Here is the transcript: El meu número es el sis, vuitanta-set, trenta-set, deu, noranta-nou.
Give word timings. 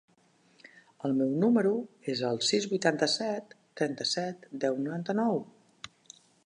El 1.09 1.13
meu 1.19 1.33
número 1.43 1.73
es 2.13 2.23
el 2.31 2.41
sis, 2.47 2.67
vuitanta-set, 2.73 3.55
trenta-set, 3.83 4.51
deu, 4.67 4.85
noranta-nou. 4.89 5.41